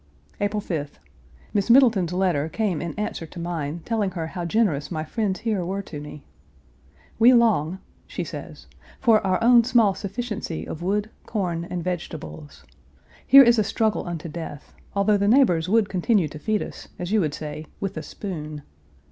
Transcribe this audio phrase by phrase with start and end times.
[0.39, 0.93] April 5th.
[1.53, 5.63] Miss Middleton's letter came in answer to mine, telling her how generous my friends here
[5.63, 6.23] were to me.
[7.19, 7.77] "We long,"
[8.07, 8.65] she says,
[8.99, 12.63] "for our own small sufficiency of wood, corn, and vegetables.
[13.27, 17.19] Here is a struggle unto death, although the neighbors continue to feed us, as you
[17.21, 18.63] would say, 'with a spoon.'